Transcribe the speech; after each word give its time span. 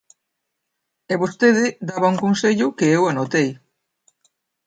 E 1.13 1.15
vostede 1.21 1.65
daba 1.87 2.11
un 2.13 2.17
consello 2.25 2.75
que 2.77 2.85
eu 2.95 3.01
anotei. 3.05 3.49